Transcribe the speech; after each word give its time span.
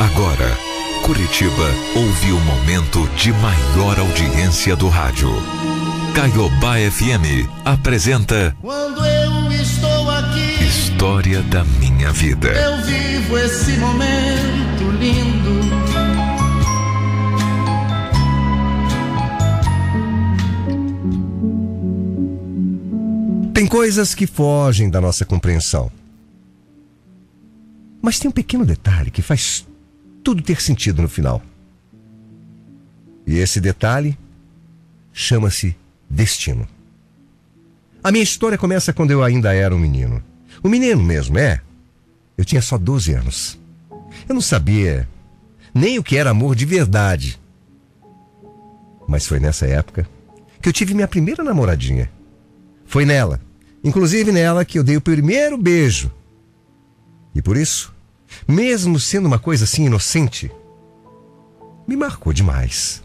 Agora, 0.00 0.56
Curitiba 1.04 1.68
ouve 1.94 2.32
o 2.32 2.40
momento 2.40 3.06
de 3.16 3.30
maior 3.34 3.98
audiência 4.00 4.74
do 4.74 4.88
rádio. 4.88 5.30
Caiobá 6.14 6.76
FM 6.90 7.46
apresenta 7.64 8.56
Quando 8.62 9.04
eu 9.04 9.52
estou 9.52 10.10
aqui, 10.10 10.64
História 10.64 11.42
da 11.42 11.64
Minha 11.64 12.10
Vida. 12.12 12.48
eu 12.48 12.82
vivo 12.82 13.38
esse 13.38 13.72
momento 13.72 14.90
lindo. 14.98 15.60
Tem 23.52 23.66
coisas 23.66 24.14
que 24.14 24.26
fogem 24.26 24.88
da 24.88 25.00
nossa 25.00 25.24
compreensão. 25.24 25.90
Mas 28.00 28.18
tem 28.18 28.30
um 28.30 28.32
pequeno 28.32 28.64
detalhe 28.64 29.10
que 29.10 29.20
faz 29.20 29.66
tudo 30.22 30.42
ter 30.42 30.60
sentido 30.60 31.02
no 31.02 31.08
final. 31.08 31.42
E 33.26 33.38
esse 33.38 33.60
detalhe 33.60 34.18
chama-se 35.12 35.76
destino. 36.08 36.66
A 38.02 38.10
minha 38.10 38.24
história 38.24 38.58
começa 38.58 38.92
quando 38.92 39.10
eu 39.10 39.22
ainda 39.22 39.54
era 39.54 39.74
um 39.74 39.78
menino. 39.78 40.22
Um 40.64 40.68
menino 40.68 41.02
mesmo, 41.02 41.38
é. 41.38 41.60
Eu 42.36 42.44
tinha 42.44 42.62
só 42.62 42.78
12 42.78 43.12
anos. 43.12 43.58
Eu 44.28 44.34
não 44.34 44.40
sabia 44.40 45.08
nem 45.74 45.98
o 45.98 46.02
que 46.02 46.16
era 46.16 46.30
amor 46.30 46.54
de 46.54 46.64
verdade. 46.64 47.38
Mas 49.06 49.26
foi 49.26 49.38
nessa 49.38 49.66
época 49.66 50.08
que 50.60 50.68
eu 50.68 50.72
tive 50.72 50.94
minha 50.94 51.08
primeira 51.08 51.42
namoradinha. 51.42 52.10
Foi 52.86 53.04
nela, 53.04 53.40
inclusive 53.84 54.32
nela, 54.32 54.64
que 54.64 54.78
eu 54.78 54.84
dei 54.84 54.96
o 54.96 55.00
primeiro 55.00 55.56
beijo. 55.56 56.10
E 57.34 57.40
por 57.40 57.56
isso, 57.56 57.94
mesmo 58.46 58.98
sendo 58.98 59.26
uma 59.26 59.38
coisa 59.38 59.64
assim 59.64 59.86
inocente, 59.86 60.50
me 61.86 61.96
marcou 61.96 62.32
demais. 62.32 63.02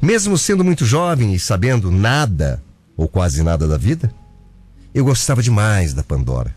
Mesmo 0.00 0.38
sendo 0.38 0.64
muito 0.64 0.84
jovem 0.84 1.34
e 1.34 1.40
sabendo 1.40 1.90
nada, 1.90 2.62
ou 2.96 3.08
quase 3.08 3.42
nada 3.42 3.66
da 3.66 3.76
vida, 3.76 4.12
eu 4.94 5.04
gostava 5.04 5.42
demais 5.42 5.92
da 5.94 6.02
Pandora. 6.02 6.54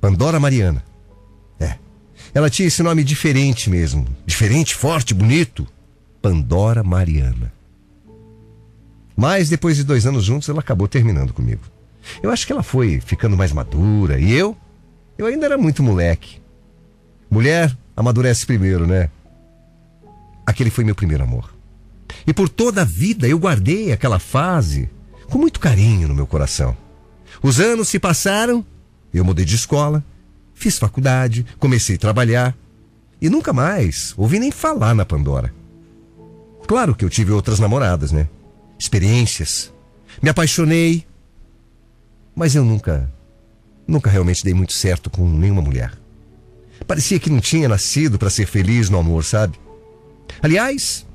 Pandora 0.00 0.40
Mariana. 0.40 0.84
É. 1.60 1.76
Ela 2.34 2.50
tinha 2.50 2.66
esse 2.66 2.82
nome 2.82 3.04
diferente 3.04 3.70
mesmo. 3.70 4.06
Diferente, 4.26 4.74
forte, 4.74 5.14
bonito. 5.14 5.66
Pandora 6.20 6.82
Mariana. 6.82 7.52
Mas 9.16 9.48
depois 9.48 9.76
de 9.76 9.84
dois 9.84 10.06
anos 10.06 10.24
juntos, 10.24 10.48
ela 10.48 10.60
acabou 10.60 10.88
terminando 10.88 11.32
comigo. 11.32 11.62
Eu 12.22 12.30
acho 12.30 12.46
que 12.46 12.52
ela 12.52 12.62
foi 12.62 13.00
ficando 13.00 13.36
mais 13.36 13.52
madura 13.52 14.18
e 14.18 14.32
eu, 14.32 14.56
eu 15.16 15.26
ainda 15.26 15.46
era 15.46 15.58
muito 15.58 15.82
moleque. 15.82 16.40
Mulher 17.30 17.76
amadurece 17.96 18.46
primeiro, 18.46 18.86
né? 18.86 19.10
Aquele 20.46 20.70
foi 20.70 20.84
meu 20.84 20.94
primeiro 20.94 21.22
amor. 21.22 21.54
E 22.26 22.32
por 22.32 22.48
toda 22.48 22.82
a 22.82 22.84
vida 22.84 23.26
eu 23.26 23.38
guardei 23.38 23.92
aquela 23.92 24.18
fase 24.18 24.88
com 25.28 25.38
muito 25.38 25.60
carinho 25.60 26.08
no 26.08 26.14
meu 26.14 26.26
coração. 26.26 26.76
Os 27.42 27.58
anos 27.58 27.88
se 27.88 27.98
passaram, 27.98 28.64
eu 29.12 29.24
mudei 29.24 29.44
de 29.44 29.54
escola, 29.54 30.04
fiz 30.54 30.78
faculdade, 30.78 31.46
comecei 31.58 31.96
a 31.96 31.98
trabalhar 31.98 32.56
e 33.20 33.30
nunca 33.30 33.52
mais 33.52 34.14
ouvi 34.16 34.38
nem 34.38 34.50
falar 34.50 34.94
na 34.94 35.04
Pandora. 35.04 35.52
Claro 36.66 36.94
que 36.94 37.04
eu 37.04 37.10
tive 37.10 37.32
outras 37.32 37.58
namoradas, 37.58 38.12
né? 38.12 38.28
Experiências. 38.78 39.72
Me 40.22 40.28
apaixonei. 40.28 41.06
Mas 42.34 42.54
eu 42.54 42.64
nunca, 42.64 43.12
nunca 43.86 44.10
realmente 44.10 44.44
dei 44.44 44.54
muito 44.54 44.72
certo 44.72 45.10
com 45.10 45.28
nenhuma 45.28 45.62
mulher. 45.62 45.92
Parecia 46.86 47.18
que 47.18 47.30
não 47.30 47.40
tinha 47.40 47.68
nascido 47.68 48.18
para 48.18 48.30
ser 48.30 48.46
feliz 48.46 48.90
no 48.90 48.98
amor, 48.98 49.24
sabe? 49.24 49.58
Aliás, 50.42 51.06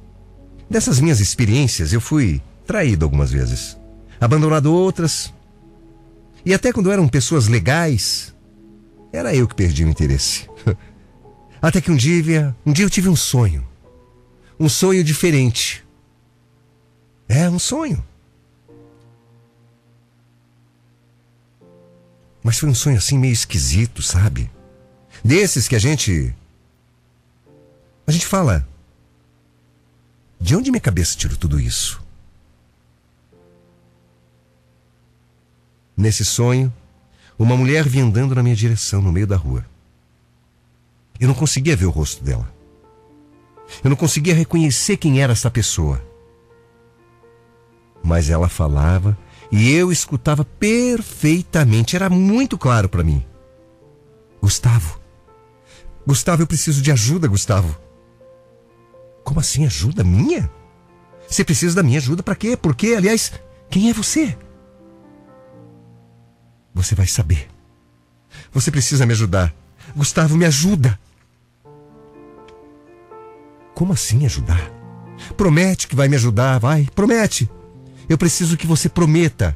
dessas 0.69 0.99
minhas 0.99 1.19
experiências 1.19 1.93
eu 1.93 2.01
fui 2.01 2.41
traído 2.65 3.05
algumas 3.05 3.31
vezes, 3.31 3.77
abandonado 4.19 4.73
outras. 4.73 5.33
E 6.45 6.53
até 6.53 6.71
quando 6.71 6.91
eram 6.91 7.07
pessoas 7.07 7.47
legais, 7.47 8.33
era 9.11 9.35
eu 9.35 9.47
que 9.47 9.55
perdi 9.55 9.83
o 9.83 9.89
interesse. 9.89 10.47
Até 11.61 11.81
que 11.81 11.91
um 11.91 11.95
dia, 11.95 12.55
um 12.65 12.71
dia 12.71 12.85
eu 12.85 12.89
tive 12.89 13.09
um 13.09 13.15
sonho. 13.15 13.67
Um 14.59 14.69
sonho 14.69 15.03
diferente. 15.03 15.83
É 17.27 17.49
um 17.49 17.57
sonho. 17.57 18.03
Mas 22.47 22.59
foi 22.59 22.69
um 22.69 22.73
sonho 22.73 22.97
assim 22.97 23.17
meio 23.17 23.33
esquisito, 23.33 24.01
sabe? 24.01 24.49
Desses 25.21 25.67
que 25.67 25.75
a 25.75 25.79
gente. 25.79 26.33
A 28.07 28.11
gente 28.13 28.25
fala. 28.25 28.65
De 30.39 30.55
onde 30.55 30.71
minha 30.71 30.79
cabeça 30.79 31.17
tirou 31.17 31.35
tudo 31.35 31.59
isso? 31.59 32.01
Nesse 35.97 36.23
sonho, 36.23 36.73
uma 37.37 37.57
mulher 37.57 37.85
vinha 37.85 38.05
andando 38.05 38.33
na 38.33 38.41
minha 38.41 38.55
direção 38.55 39.01
no 39.01 39.11
meio 39.11 39.27
da 39.27 39.35
rua. 39.35 39.65
Eu 41.19 41.27
não 41.27 41.35
conseguia 41.35 41.75
ver 41.75 41.87
o 41.87 41.91
rosto 41.91 42.23
dela. 42.23 42.49
Eu 43.83 43.89
não 43.89 43.97
conseguia 43.97 44.33
reconhecer 44.33 44.95
quem 44.95 45.21
era 45.21 45.33
essa 45.33 45.51
pessoa. 45.51 46.01
Mas 48.01 48.29
ela 48.29 48.47
falava 48.47 49.17
e 49.51 49.71
eu 49.71 49.91
escutava 49.91 50.43
perfeitamente. 50.43 51.95
Era 51.95 52.09
muito 52.09 52.57
claro 52.57 52.89
para 52.89 53.03
mim. 53.03 53.25
Gustavo. 54.41 54.99
Gustavo, 56.05 56.43
eu 56.43 56.47
preciso 56.47 56.81
de 56.81 56.91
ajuda, 56.91 57.27
Gustavo. 57.27 57.77
Como 59.23 59.39
assim 59.39 59.65
ajuda 59.65 60.03
minha? 60.03 60.49
Você 61.27 61.43
precisa 61.43 61.75
da 61.75 61.83
minha 61.83 61.97
ajuda 61.97 62.23
para 62.23 62.35
quê? 62.35 62.55
Por 62.55 62.75
quê? 62.75 62.95
Aliás, 62.97 63.33
quem 63.69 63.89
é 63.89 63.93
você? 63.93 64.37
Você 66.73 66.95
vai 66.95 67.07
saber. 67.07 67.49
Você 68.53 68.71
precisa 68.71 69.05
me 69.05 69.13
ajudar. 69.13 69.53
Gustavo, 69.95 70.37
me 70.37 70.45
ajuda. 70.45 70.97
Como 73.73 73.93
assim 73.93 74.25
ajudar? 74.25 74.71
Promete 75.35 75.87
que 75.87 75.95
vai 75.95 76.07
me 76.07 76.15
ajudar, 76.15 76.59
vai. 76.59 76.87
Promete. 76.95 77.49
Eu 78.09 78.17
preciso 78.17 78.57
que 78.57 78.67
você 78.67 78.87
prometa. 78.87 79.55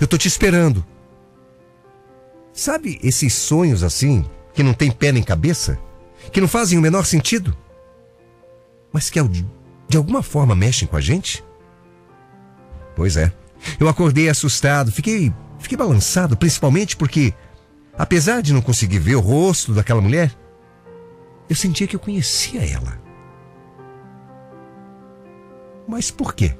Eu 0.00 0.06
tô 0.06 0.16
te 0.16 0.28
esperando. 0.28 0.84
Sabe 2.52 2.98
esses 3.02 3.32
sonhos 3.32 3.82
assim, 3.82 4.24
que 4.52 4.62
não 4.62 4.74
tem 4.74 4.90
pé 4.90 5.12
nem 5.12 5.22
cabeça? 5.22 5.78
Que 6.30 6.40
não 6.40 6.48
fazem 6.48 6.78
o 6.78 6.82
menor 6.82 7.04
sentido? 7.04 7.56
Mas 8.92 9.08
que 9.08 9.18
de 9.88 9.96
alguma 9.96 10.22
forma 10.22 10.54
mexem 10.54 10.86
com 10.86 10.96
a 10.96 11.00
gente? 11.00 11.42
Pois 12.94 13.16
é. 13.16 13.32
Eu 13.78 13.88
acordei 13.88 14.28
assustado, 14.28 14.92
fiquei, 14.92 15.32
fiquei 15.58 15.78
balançado, 15.78 16.36
principalmente 16.36 16.96
porque, 16.96 17.32
apesar 17.96 18.42
de 18.42 18.52
não 18.52 18.60
conseguir 18.60 18.98
ver 18.98 19.14
o 19.14 19.20
rosto 19.20 19.72
daquela 19.72 20.00
mulher, 20.00 20.36
eu 21.48 21.56
sentia 21.56 21.86
que 21.86 21.96
eu 21.96 22.00
conhecia 22.00 22.62
ela. 22.62 23.00
Mas 25.86 26.10
por 26.10 26.34
quê? 26.34 26.56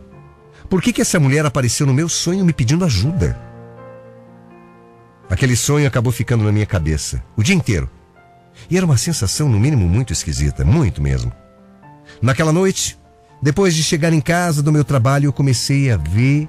Por 0.72 0.81
que, 0.81 0.91
que 0.91 1.03
essa 1.03 1.21
mulher 1.21 1.44
apareceu 1.44 1.87
no 1.87 1.93
meu 1.93 2.09
sonho 2.09 2.47
me 2.47 2.53
pedindo 2.55 2.83
ajuda? 2.83 3.38
Aquele 5.28 5.55
sonho 5.55 5.87
acabou 5.87 6.10
ficando 6.10 6.44
na 6.44 6.50
minha 6.50 6.65
cabeça 6.65 7.22
o 7.37 7.43
dia 7.43 7.55
inteiro. 7.55 7.91
E 8.71 8.78
era 8.78 8.87
uma 8.87 8.97
sensação, 8.97 9.50
no 9.50 9.60
mínimo, 9.60 9.87
muito 9.87 10.15
esquisita, 10.15 10.65
muito 10.65 11.03
mesmo. 11.03 11.31
Naquela 12.22 12.55
noite, 12.55 12.99
depois 13.43 13.75
de 13.75 13.83
chegar 13.83 14.15
em 14.15 14.21
casa 14.22 14.62
do 14.62 14.72
meu 14.72 14.83
trabalho, 14.83 15.27
eu 15.27 15.33
comecei 15.34 15.91
a 15.91 15.99
ver 15.99 16.49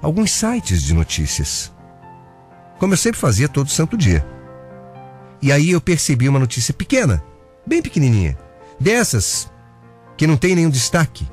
alguns 0.00 0.30
sites 0.30 0.82
de 0.82 0.94
notícias. 0.94 1.70
Como 2.78 2.94
eu 2.94 2.96
sempre 2.96 3.20
fazia 3.20 3.46
todo 3.46 3.68
santo 3.68 3.94
dia. 3.94 4.26
E 5.42 5.52
aí 5.52 5.72
eu 5.72 5.82
percebi 5.82 6.30
uma 6.30 6.38
notícia 6.38 6.72
pequena, 6.72 7.22
bem 7.66 7.82
pequenininha, 7.82 8.38
dessas 8.80 9.52
que 10.16 10.26
não 10.26 10.38
tem 10.38 10.54
nenhum 10.54 10.70
destaque. 10.70 11.28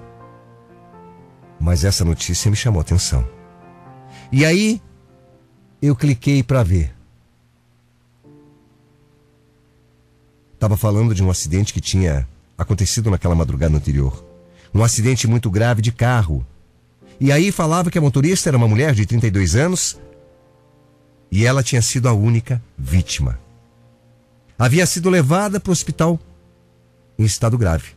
Mas 1.59 1.83
essa 1.83 2.05
notícia 2.05 2.49
me 2.49 2.57
chamou 2.57 2.81
atenção. 2.81 3.27
E 4.31 4.45
aí 4.45 4.81
eu 5.81 5.95
cliquei 5.95 6.43
para 6.43 6.63
ver. 6.63 6.93
Estava 10.53 10.75
falando 10.75 11.13
de 11.13 11.23
um 11.23 11.29
acidente 11.29 11.73
que 11.73 11.81
tinha 11.81 12.27
acontecido 12.57 13.11
naquela 13.11 13.35
madrugada 13.35 13.75
anterior. 13.75 14.25
Um 14.73 14.83
acidente 14.83 15.27
muito 15.27 15.49
grave 15.49 15.81
de 15.81 15.91
carro. 15.91 16.45
E 17.19 17.31
aí 17.31 17.51
falava 17.51 17.89
que 17.89 17.97
a 17.97 18.01
motorista 18.01 18.49
era 18.49 18.57
uma 18.57 18.67
mulher 18.67 18.93
de 18.93 19.05
32 19.05 19.55
anos 19.55 19.99
e 21.31 21.45
ela 21.45 21.63
tinha 21.63 21.81
sido 21.81 22.07
a 22.07 22.13
única 22.13 22.61
vítima. 22.77 23.39
Havia 24.57 24.85
sido 24.85 25.09
levada 25.09 25.59
para 25.59 25.69
o 25.69 25.73
hospital 25.73 26.19
em 27.17 27.23
estado 27.23 27.57
grave. 27.57 27.96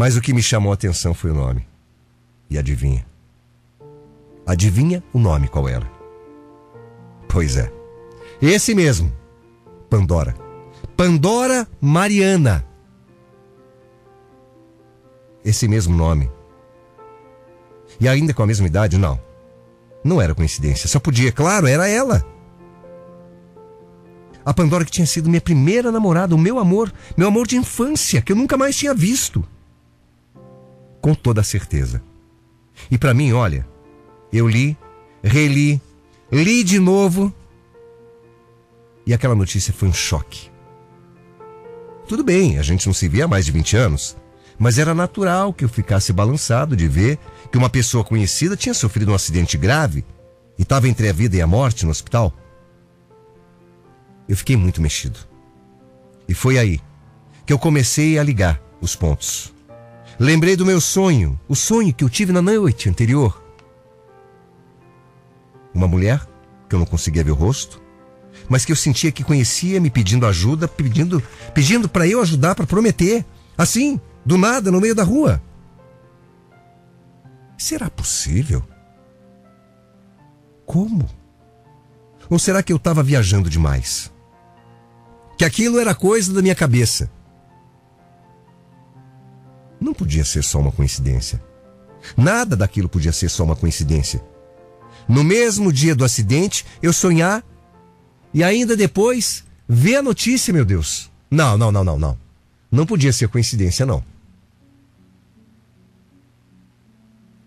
Mas 0.00 0.16
o 0.16 0.20
que 0.22 0.32
me 0.32 0.42
chamou 0.42 0.72
a 0.72 0.74
atenção 0.74 1.12
foi 1.12 1.30
o 1.30 1.34
nome. 1.34 1.68
E 2.48 2.56
adivinha? 2.56 3.04
Adivinha 4.46 5.04
o 5.12 5.18
nome 5.18 5.46
qual 5.46 5.68
era? 5.68 5.86
Pois 7.28 7.58
é. 7.58 7.70
Esse 8.40 8.74
mesmo. 8.74 9.12
Pandora. 9.90 10.34
Pandora 10.96 11.68
Mariana. 11.78 12.64
Esse 15.44 15.68
mesmo 15.68 15.94
nome. 15.94 16.30
E 18.00 18.08
ainda 18.08 18.32
com 18.32 18.42
a 18.42 18.46
mesma 18.46 18.66
idade, 18.66 18.96
não. 18.96 19.20
Não 20.02 20.18
era 20.18 20.34
coincidência. 20.34 20.88
Só 20.88 20.98
podia, 20.98 21.30
claro, 21.30 21.66
era 21.66 21.86
ela. 21.86 22.24
A 24.46 24.54
Pandora 24.54 24.86
que 24.86 24.92
tinha 24.92 25.06
sido 25.06 25.28
minha 25.28 25.42
primeira 25.42 25.92
namorada, 25.92 26.34
o 26.34 26.38
meu 26.38 26.58
amor, 26.58 26.90
meu 27.18 27.28
amor 27.28 27.46
de 27.46 27.58
infância, 27.58 28.22
que 28.22 28.32
eu 28.32 28.36
nunca 28.36 28.56
mais 28.56 28.74
tinha 28.74 28.94
visto. 28.94 29.46
Com 31.00 31.14
toda 31.14 31.42
certeza. 31.42 32.02
E 32.90 32.98
para 32.98 33.14
mim, 33.14 33.32
olha, 33.32 33.66
eu 34.32 34.48
li, 34.48 34.76
reli, 35.22 35.80
li 36.30 36.62
de 36.62 36.78
novo. 36.78 37.32
E 39.06 39.14
aquela 39.14 39.34
notícia 39.34 39.72
foi 39.72 39.88
um 39.88 39.92
choque. 39.92 40.50
Tudo 42.06 42.24
bem, 42.24 42.58
a 42.58 42.62
gente 42.62 42.86
não 42.86 42.92
se 42.92 43.08
via 43.08 43.24
há 43.24 43.28
mais 43.28 43.46
de 43.46 43.52
20 43.52 43.76
anos, 43.76 44.16
mas 44.58 44.78
era 44.78 44.94
natural 44.94 45.52
que 45.52 45.64
eu 45.64 45.68
ficasse 45.68 46.12
balançado 46.12 46.76
de 46.76 46.86
ver 46.88 47.18
que 47.50 47.58
uma 47.58 47.70
pessoa 47.70 48.04
conhecida 48.04 48.56
tinha 48.56 48.74
sofrido 48.74 49.12
um 49.12 49.14
acidente 49.14 49.56
grave 49.56 50.04
e 50.58 50.62
estava 50.62 50.88
entre 50.88 51.08
a 51.08 51.12
vida 51.12 51.36
e 51.36 51.40
a 51.40 51.46
morte 51.46 51.84
no 51.84 51.90
hospital. 51.90 52.34
Eu 54.28 54.36
fiquei 54.36 54.56
muito 54.56 54.82
mexido. 54.82 55.18
E 56.28 56.34
foi 56.34 56.58
aí 56.58 56.80
que 57.46 57.52
eu 57.52 57.58
comecei 57.58 58.18
a 58.18 58.22
ligar 58.22 58.60
os 58.80 58.94
pontos. 58.94 59.52
Lembrei 60.20 60.54
do 60.54 60.66
meu 60.66 60.82
sonho, 60.82 61.40
o 61.48 61.56
sonho 61.56 61.94
que 61.94 62.04
eu 62.04 62.10
tive 62.10 62.30
na 62.30 62.42
noite 62.42 62.90
anterior. 62.90 63.42
Uma 65.72 65.88
mulher 65.88 66.24
que 66.68 66.74
eu 66.74 66.78
não 66.78 66.84
conseguia 66.84 67.24
ver 67.24 67.30
o 67.30 67.34
rosto, 67.34 67.82
mas 68.46 68.64
que 68.64 68.70
eu 68.70 68.76
sentia 68.76 69.10
que 69.10 69.24
conhecia 69.24 69.80
me 69.80 69.88
pedindo 69.88 70.26
ajuda, 70.26 70.68
pedindo, 70.68 71.22
pedindo 71.54 71.88
para 71.88 72.06
eu 72.06 72.20
ajudar, 72.20 72.54
para 72.54 72.66
prometer, 72.66 73.24
assim, 73.56 73.98
do 74.22 74.36
nada, 74.36 74.70
no 74.70 74.80
meio 74.80 74.94
da 74.94 75.02
rua. 75.02 75.42
Será 77.56 77.88
possível? 77.88 78.62
Como? 80.66 81.08
Ou 82.28 82.38
será 82.38 82.62
que 82.62 82.72
eu 82.72 82.76
estava 82.76 83.02
viajando 83.02 83.48
demais? 83.48 84.12
que 85.40 85.44
aquilo 85.46 85.80
era 85.80 85.94
coisa 85.94 86.34
da 86.34 86.42
minha 86.42 86.54
cabeça. 86.54 87.10
Não 89.80 89.94
podia 89.94 90.24
ser 90.24 90.44
só 90.44 90.60
uma 90.60 90.70
coincidência. 90.70 91.42
Nada 92.16 92.56
daquilo 92.56 92.88
podia 92.88 93.12
ser 93.12 93.28
só 93.28 93.44
uma 93.44 93.56
coincidência. 93.56 94.22
No 95.08 95.24
mesmo 95.24 95.72
dia 95.72 95.94
do 95.94 96.04
acidente, 96.04 96.64
eu 96.82 96.92
sonhar 96.92 97.44
e 98.32 98.44
ainda 98.44 98.76
depois 98.76 99.44
ver 99.68 99.96
a 99.96 100.02
notícia, 100.02 100.52
meu 100.52 100.64
Deus. 100.64 101.10
Não, 101.30 101.56
não, 101.56 101.72
não, 101.72 101.84
não, 101.84 101.98
não. 101.98 102.18
Não 102.70 102.86
podia 102.86 103.12
ser 103.12 103.28
coincidência, 103.28 103.86
não. 103.86 104.04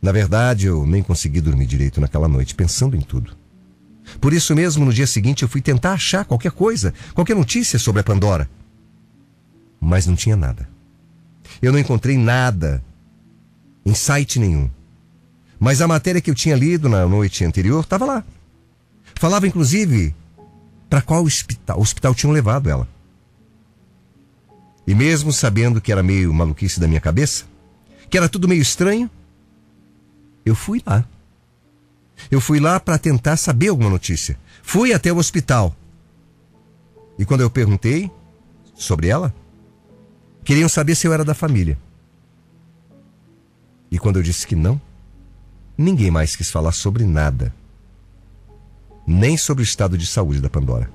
Na 0.02 0.12
verdade, 0.12 0.68
eu 0.68 0.86
nem 0.86 1.02
consegui 1.02 1.40
dormir 1.40 1.66
direito 1.66 2.02
naquela 2.02 2.28
noite, 2.28 2.54
pensando 2.54 2.98
em 2.98 3.02
tudo. 3.02 3.38
Por 4.20 4.34
isso 4.34 4.54
mesmo, 4.54 4.84
no 4.84 4.92
dia 4.92 5.08
seguinte, 5.08 5.44
eu 5.44 5.48
fui 5.48 5.62
tentar 5.62 5.94
achar 5.94 6.26
qualquer 6.26 6.52
coisa, 6.52 6.94
qualquer 7.14 7.36
notícia 7.36 7.80
sobre 7.80 8.02
a 8.02 8.04
Pandora. 8.04 8.50
Mas 9.80 10.06
não 10.06 10.16
tinha 10.16 10.36
nada. 10.36 10.73
Eu 11.64 11.72
não 11.72 11.80
encontrei 11.80 12.18
nada 12.18 12.84
em 13.86 13.94
site 13.94 14.38
nenhum. 14.38 14.70
Mas 15.58 15.80
a 15.80 15.88
matéria 15.88 16.20
que 16.20 16.30
eu 16.30 16.36
tinha 16.36 16.58
lido 16.58 16.90
na 16.90 17.08
noite 17.08 17.46
anterior 17.46 17.82
estava 17.82 18.04
lá. 18.04 18.24
Falava, 19.16 19.48
inclusive, 19.48 20.14
para 20.90 21.02
qual 21.02 21.24
hospital, 21.24 21.80
hospital 21.80 22.14
tinham 22.14 22.34
levado 22.34 22.70
ela. 22.70 22.86
E 24.86 24.94
mesmo 24.94 25.32
sabendo 25.32 25.80
que 25.80 25.90
era 25.90 26.04
meio 26.04 26.34
maluquice 26.34 26.82
da 26.82 26.88
minha 26.88 27.00
cabeça, 27.00 27.46
que 28.10 28.18
era 28.18 28.28
tudo 28.28 28.46
meio 28.46 28.62
estranho, 28.62 29.10
eu 30.46 30.56
fui 30.56 30.84
lá. 30.86 31.06
Eu 32.30 32.42
fui 32.42 32.60
lá 32.60 32.78
para 32.78 32.98
tentar 32.98 33.38
saber 33.38 33.70
alguma 33.70 33.90
notícia. 33.90 34.38
Fui 34.62 34.92
até 34.92 35.14
o 35.14 35.18
hospital. 35.18 35.74
E 37.18 37.24
quando 37.24 37.40
eu 37.40 37.50
perguntei 37.50 38.12
sobre 38.76 39.08
ela, 39.08 39.34
queriam 40.44 40.70
saber 40.70 40.96
se 40.96 41.08
eu 41.08 41.14
era 41.14 41.24
da 41.24 41.34
família. 41.34 41.78
E 43.90 43.98
quando 44.00 44.18
eu 44.18 44.24
disse 44.24 44.48
que 44.48 44.56
não, 44.56 44.82
ninguém 45.78 46.10
mais 46.10 46.36
quis 46.36 46.50
falar 46.50 46.72
sobre 46.72 47.06
nada. 47.06 47.54
Nem 49.06 49.38
sobre 49.38 49.62
o 49.62 49.66
estado 49.66 49.98
de 49.98 50.08
saúde 50.08 50.42
da 50.42 50.50
Pandora. 50.50 50.90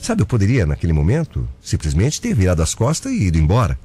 Sabe, 0.00 0.22
eu 0.22 0.26
poderia, 0.26 0.66
naquele 0.66 0.92
momento, 0.92 1.48
simplesmente 1.60 2.20
ter 2.20 2.34
virado 2.34 2.62
as 2.62 2.74
costas 2.74 3.12
e 3.12 3.24
ido 3.24 3.38
embora. 3.38 3.78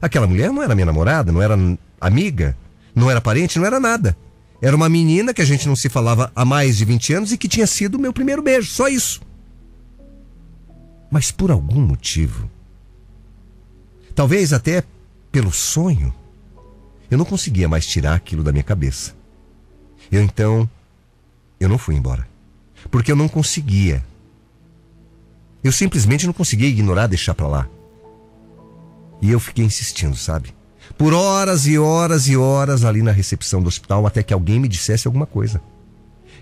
Aquela 0.00 0.26
mulher 0.26 0.50
não 0.50 0.62
era 0.62 0.74
minha 0.74 0.86
namorada, 0.86 1.32
não 1.32 1.42
era 1.42 1.56
amiga, 2.00 2.56
não 2.94 3.10
era 3.10 3.20
parente, 3.20 3.58
não 3.58 3.66
era 3.66 3.78
nada. 3.78 4.16
Era 4.60 4.76
uma 4.76 4.88
menina 4.88 5.34
que 5.34 5.42
a 5.42 5.44
gente 5.44 5.66
não 5.66 5.74
se 5.74 5.88
falava 5.88 6.30
há 6.36 6.44
mais 6.44 6.76
de 6.76 6.84
20 6.84 7.14
anos 7.14 7.32
e 7.32 7.38
que 7.38 7.48
tinha 7.48 7.66
sido 7.66 7.96
o 7.96 8.00
meu 8.00 8.12
primeiro 8.12 8.42
beijo, 8.42 8.70
só 8.70 8.86
isso. 8.86 9.20
Mas 11.10 11.30
por 11.30 11.50
algum 11.50 11.80
motivo, 11.80 12.48
talvez 14.12 14.52
até 14.52 14.84
pelo 15.30 15.52
sonho, 15.52 16.14
eu 17.10 17.18
não 17.18 17.24
conseguia 17.24 17.68
mais 17.68 17.86
tirar 17.86 18.14
aquilo 18.14 18.42
da 18.42 18.52
minha 18.52 18.64
cabeça. 18.64 19.14
Eu 20.10 20.22
então, 20.22 20.68
eu 21.58 21.68
não 21.68 21.78
fui 21.78 21.94
embora, 21.94 22.26
porque 22.90 23.10
eu 23.10 23.16
não 23.16 23.28
conseguia. 23.28 24.04
Eu 25.62 25.72
simplesmente 25.72 26.26
não 26.26 26.32
conseguia 26.32 26.68
ignorar, 26.68 27.06
deixar 27.06 27.34
para 27.34 27.46
lá. 27.46 27.68
E 29.20 29.30
eu 29.30 29.38
fiquei 29.38 29.64
insistindo, 29.64 30.16
sabe? 30.16 30.52
por 30.96 31.14
horas 31.14 31.66
e 31.66 31.78
horas 31.78 32.28
e 32.28 32.36
horas 32.36 32.84
ali 32.84 33.02
na 33.02 33.12
recepção 33.12 33.62
do 33.62 33.68
hospital 33.68 34.06
até 34.06 34.22
que 34.22 34.34
alguém 34.34 34.58
me 34.58 34.68
dissesse 34.68 35.06
alguma 35.06 35.26
coisa. 35.26 35.60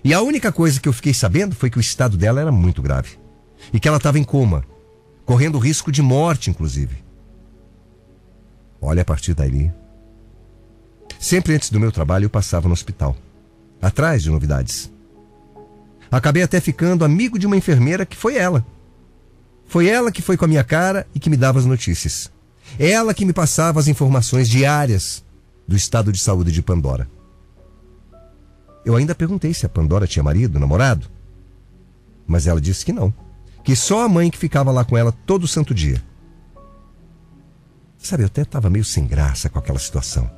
E 0.03 0.13
a 0.13 0.21
única 0.21 0.51
coisa 0.51 0.79
que 0.79 0.89
eu 0.89 0.93
fiquei 0.93 1.13
sabendo 1.13 1.55
foi 1.55 1.69
que 1.69 1.77
o 1.77 1.81
estado 1.81 2.17
dela 2.17 2.41
era 2.41 2.51
muito 2.51 2.81
grave 2.81 3.17
e 3.71 3.79
que 3.79 3.87
ela 3.87 3.97
estava 3.97 4.17
em 4.17 4.23
coma, 4.23 4.63
correndo 5.25 5.59
risco 5.59 5.91
de 5.91 6.01
morte, 6.01 6.49
inclusive. 6.49 6.95
Olha, 8.81 9.03
a 9.03 9.05
partir 9.05 9.35
daí. 9.35 9.71
Sempre 11.19 11.53
antes 11.53 11.69
do 11.69 11.79
meu 11.79 11.91
trabalho 11.91 12.25
eu 12.25 12.29
passava 12.29 12.67
no 12.67 12.73
hospital, 12.73 13.15
atrás 13.79 14.23
de 14.23 14.31
novidades. 14.31 14.91
Acabei 16.11 16.41
até 16.41 16.59
ficando 16.59 17.05
amigo 17.05 17.37
de 17.37 17.45
uma 17.45 17.55
enfermeira 17.55 18.05
que 18.05 18.17
foi 18.17 18.35
ela. 18.35 18.65
Foi 19.65 19.87
ela 19.87 20.11
que 20.11 20.21
foi 20.21 20.35
com 20.35 20.45
a 20.45 20.47
minha 20.47 20.63
cara 20.63 21.07
e 21.15 21.19
que 21.19 21.29
me 21.29 21.37
dava 21.37 21.59
as 21.59 21.65
notícias. 21.65 22.31
Ela 22.77 23.13
que 23.13 23.23
me 23.23 23.31
passava 23.31 23.79
as 23.79 23.87
informações 23.87 24.49
diárias 24.49 25.23
do 25.67 25.75
estado 25.75 26.11
de 26.11 26.19
saúde 26.19 26.51
de 26.51 26.61
Pandora. 26.61 27.07
Eu 28.83 28.95
ainda 28.95 29.15
perguntei 29.15 29.53
se 29.53 29.65
a 29.65 29.69
Pandora 29.69 30.07
tinha 30.07 30.23
marido, 30.23 30.59
namorado. 30.59 31.07
Mas 32.27 32.47
ela 32.47 32.59
disse 32.59 32.83
que 32.83 32.91
não. 32.91 33.13
Que 33.63 33.75
só 33.75 34.03
a 34.03 34.09
mãe 34.09 34.29
que 34.29 34.37
ficava 34.37 34.71
lá 34.71 34.83
com 34.83 34.97
ela 34.97 35.11
todo 35.11 35.47
santo 35.47 35.73
dia. 35.73 36.03
Sabe, 38.01 38.23
eu 38.23 38.27
até 38.27 38.41
estava 38.41 38.69
meio 38.69 38.83
sem 38.83 39.05
graça 39.05 39.47
com 39.47 39.59
aquela 39.59 39.77
situação. 39.77 40.29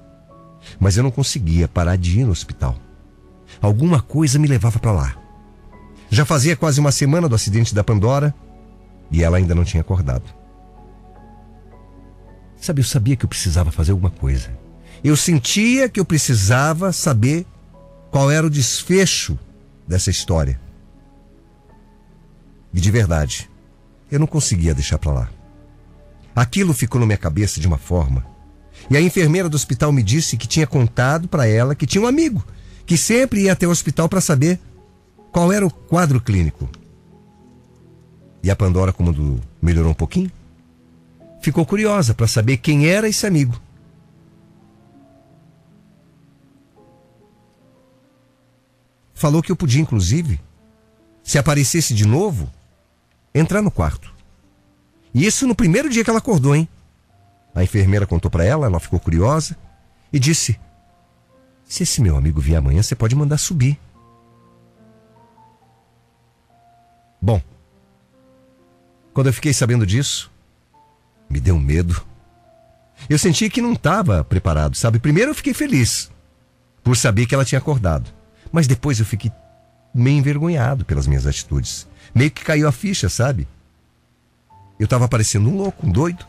Mas 0.79 0.97
eu 0.97 1.03
não 1.03 1.11
conseguia 1.11 1.67
parar 1.67 1.95
de 1.95 2.19
ir 2.19 2.25
no 2.25 2.31
hospital. 2.31 2.77
Alguma 3.61 4.01
coisa 4.01 4.37
me 4.37 4.47
levava 4.47 4.79
para 4.79 4.91
lá. 4.91 5.17
Já 6.09 6.25
fazia 6.25 6.57
quase 6.57 6.79
uma 6.79 6.91
semana 6.91 7.29
do 7.29 7.35
acidente 7.35 7.73
da 7.73 7.83
Pandora 7.83 8.35
e 9.09 9.23
ela 9.23 9.37
ainda 9.37 9.55
não 9.55 9.63
tinha 9.63 9.81
acordado. 9.81 10.23
Sabe, 12.57 12.81
eu 12.81 12.85
sabia 12.85 13.15
que 13.15 13.25
eu 13.25 13.29
precisava 13.29 13.71
fazer 13.71 13.91
alguma 13.91 14.11
coisa. 14.11 14.49
Eu 15.03 15.15
sentia 15.15 15.87
que 15.87 15.99
eu 15.99 16.05
precisava 16.05 16.91
saber 16.91 17.45
qual 18.11 18.29
era 18.29 18.45
o 18.45 18.49
desfecho 18.49 19.39
dessa 19.87 20.09
história. 20.09 20.59
E 22.73 22.79
de 22.79 22.91
verdade, 22.91 23.49
eu 24.11 24.19
não 24.19 24.27
conseguia 24.27 24.73
deixar 24.73 24.97
para 24.97 25.13
lá. 25.13 25.29
Aquilo 26.35 26.73
ficou 26.73 26.99
na 26.99 27.05
minha 27.05 27.17
cabeça 27.17 27.59
de 27.59 27.67
uma 27.67 27.77
forma. 27.77 28.25
E 28.89 28.97
a 28.97 29.01
enfermeira 29.01 29.47
do 29.47 29.55
hospital 29.55 29.91
me 29.91 30.03
disse 30.03 30.35
que 30.35 30.47
tinha 30.47 30.67
contado 30.67 31.27
para 31.27 31.47
ela 31.47 31.75
que 31.75 31.85
tinha 31.85 32.03
um 32.03 32.07
amigo 32.07 32.43
que 32.85 32.97
sempre 32.97 33.43
ia 33.43 33.53
até 33.53 33.67
o 33.67 33.71
hospital 33.71 34.09
para 34.09 34.21
saber 34.21 34.59
qual 35.31 35.51
era 35.51 35.65
o 35.65 35.71
quadro 35.71 36.19
clínico. 36.19 36.69
E 38.41 38.51
a 38.51 38.55
Pandora, 38.55 38.91
como 38.91 39.41
melhorou 39.61 39.91
um 39.91 39.95
pouquinho, 39.95 40.31
ficou 41.41 41.65
curiosa 41.65 42.13
para 42.13 42.27
saber 42.27 42.57
quem 42.57 42.87
era 42.87 43.07
esse 43.07 43.25
amigo. 43.25 43.59
Falou 49.13 49.41
que 49.41 49.51
eu 49.51 49.55
podia, 49.55 49.81
inclusive, 49.81 50.39
se 51.23 51.37
aparecesse 51.37 51.93
de 51.93 52.05
novo, 52.05 52.51
entrar 53.33 53.61
no 53.61 53.71
quarto. 53.71 54.12
E 55.13 55.25
isso 55.25 55.47
no 55.47 55.55
primeiro 55.55 55.89
dia 55.89 56.03
que 56.03 56.09
ela 56.09 56.19
acordou, 56.19 56.55
hein? 56.55 56.67
A 57.53 57.63
enfermeira 57.63 58.07
contou 58.07 58.31
para 58.31 58.43
ela, 58.43 58.65
ela 58.65 58.79
ficou 58.79 58.99
curiosa 58.99 59.55
e 60.11 60.19
disse: 60.19 60.59
Se 61.65 61.83
esse 61.83 62.01
meu 62.01 62.17
amigo 62.17 62.41
vier 62.41 62.57
amanhã, 62.57 62.81
você 62.81 62.95
pode 62.95 63.15
mandar 63.15 63.37
subir. 63.37 63.79
Bom, 67.21 67.41
Quando 69.13 69.27
eu 69.27 69.33
fiquei 69.33 69.53
sabendo 69.53 69.85
disso, 69.85 70.31
me 71.29 71.39
deu 71.39 71.59
medo. 71.59 72.03
Eu 73.07 73.19
senti 73.19 73.49
que 73.49 73.61
não 73.61 73.73
estava 73.73 74.23
preparado, 74.23 74.75
sabe? 74.75 74.97
Primeiro 74.99 75.31
eu 75.31 75.35
fiquei 75.35 75.53
feliz 75.53 76.11
por 76.83 76.97
saber 76.97 77.27
que 77.27 77.35
ela 77.35 77.45
tinha 77.45 77.59
acordado. 77.59 78.11
Mas 78.51 78.67
depois 78.67 78.99
eu 78.99 79.05
fiquei 79.05 79.31
meio 79.93 80.17
envergonhado 80.17 80.83
pelas 80.83 81.05
minhas 81.05 81.27
atitudes. 81.27 81.87
Meio 82.13 82.31
que 82.31 82.43
caiu 82.43 82.67
a 82.67 82.71
ficha, 82.71 83.07
sabe? 83.07 83.47
Eu 84.79 84.85
estava 84.85 85.07
parecendo 85.07 85.49
um 85.49 85.57
louco, 85.57 85.85
um 85.85 85.91
doido. 85.91 86.25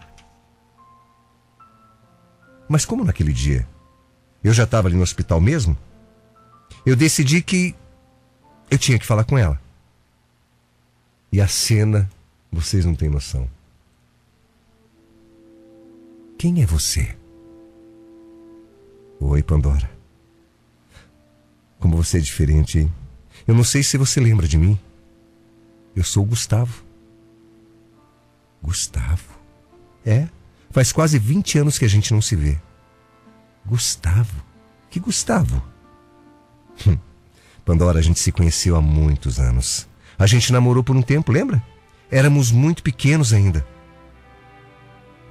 Mas 2.69 2.85
como 2.85 3.05
naquele 3.05 3.33
dia 3.33 3.67
eu 4.43 4.53
já 4.53 4.65
estava 4.65 4.89
ali 4.89 4.97
no 4.97 5.03
hospital 5.03 5.41
mesmo, 5.41 5.77
eu 6.85 6.95
decidi 6.95 7.43
que 7.43 7.75
eu 8.71 8.79
tinha 8.79 8.99
que 8.99 9.07
falar 9.07 9.25
com 9.25 9.39
ela. 9.39 9.61
E 11.33 11.41
a 11.41 11.49
cena, 11.49 12.11
vocês 12.53 12.85
não 12.85 12.95
têm 12.95 13.09
noção. 13.09 13.49
Quem 16.39 16.63
é 16.63 16.67
você? 16.67 17.17
Oi, 19.19 19.43
Pandora. 19.43 19.91
Como 21.81 21.97
você 21.97 22.19
é 22.19 22.21
diferente, 22.21 22.79
hein? 22.79 22.93
Eu 23.47 23.55
não 23.55 23.65
sei 23.65 23.83
se 23.83 23.97
você 23.97 24.21
lembra 24.21 24.47
de 24.47 24.59
mim. 24.59 24.79
Eu 25.97 26.05
sou 26.05 26.23
o 26.23 26.27
Gustavo. 26.27 26.84
Gustavo? 28.65 29.39
É, 30.07 30.27
faz 30.71 30.91
quase 30.91 31.19
20 31.19 31.59
anos 31.59 31.79
que 31.79 31.85
a 31.85 31.89
gente 31.89 32.15
não 32.15 32.23
se 32.23 32.35
vê. 32.35 32.59
Gustavo? 33.67 34.43
Que 34.89 34.99
Gustavo? 34.99 35.63
Hum. 36.87 36.99
Pandora, 37.63 37.99
a 37.99 38.03
gente 38.03 38.19
se 38.19 38.33
conheceu 38.33 38.75
há 38.75 38.81
muitos 38.81 39.39
anos. 39.39 39.87
A 40.19 40.27
gente 40.27 40.51
namorou 40.51 40.83
por 40.83 40.97
um 40.97 41.03
tempo, 41.03 41.31
lembra? 41.31 41.63
Éramos 42.11 42.51
muito 42.51 42.83
pequenos 42.83 43.35
ainda. 43.35 43.67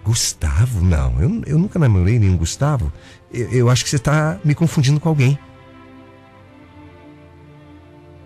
Gustavo? 0.04 0.82
Não, 0.82 1.20
eu, 1.20 1.42
eu 1.48 1.58
nunca 1.58 1.80
namorei 1.80 2.20
nenhum 2.20 2.38
Gustavo. 2.38 2.94
Eu, 3.32 3.50
eu 3.50 3.70
acho 3.70 3.84
que 3.84 3.90
você 3.90 3.96
está 3.96 4.40
me 4.44 4.54
confundindo 4.54 5.00
com 5.00 5.10
alguém. 5.10 5.40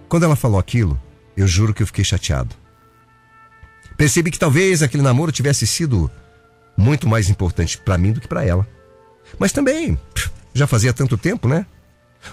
Quando 0.10 0.24
ela 0.24 0.36
falou 0.36 0.60
aquilo, 0.60 1.00
eu 1.36 1.48
juro 1.48 1.74
que 1.74 1.82
eu 1.82 1.88
fiquei 1.88 2.04
chateado. 2.04 2.56
Percebi 3.98 4.30
que 4.30 4.40
talvez 4.40 4.84
aquele 4.84 5.02
namoro 5.02 5.32
tivesse 5.32 5.66
sido 5.66 6.10
muito 6.78 7.08
mais 7.08 7.30
importante 7.30 7.80
para 7.80 7.98
mim 7.98 8.12
do 8.12 8.22
que 8.22 8.28
para 8.28 8.46
ela. 8.46 8.66
Mas 9.40 9.52
também, 9.52 10.00
já 10.54 10.68
fazia 10.68 10.94
tanto 10.94 11.18
tempo, 11.18 11.48
né? 11.48 11.66